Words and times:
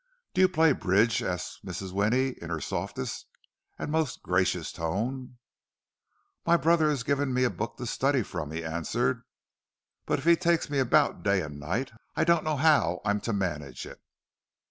"Do 0.33 0.41
you 0.41 0.49
play 0.49 0.71
bridge?" 0.71 1.21
asked 1.21 1.63
Mrs. 1.63 1.91
Winnie, 1.91 2.29
in 2.29 2.49
her 2.49 2.59
softest 2.59 3.27
and 3.77 3.91
most 3.91 4.23
gracious 4.23 4.71
tone. 4.71 5.37
"My 6.43 6.57
brother 6.57 6.89
has 6.89 7.03
given 7.03 7.31
me 7.35 7.43
a 7.43 7.51
book 7.51 7.77
to 7.77 7.85
study 7.85 8.23
from," 8.23 8.49
he 8.49 8.65
answered. 8.65 9.21
"But 10.07 10.17
if 10.17 10.25
he 10.25 10.35
takes 10.35 10.71
me 10.71 10.79
about 10.79 11.21
day 11.21 11.41
and 11.43 11.59
night, 11.59 11.91
I 12.15 12.23
don't 12.23 12.43
know 12.43 12.57
how 12.57 13.01
I'm 13.05 13.21
to 13.21 13.31
manage 13.31 13.85
it." 13.85 14.01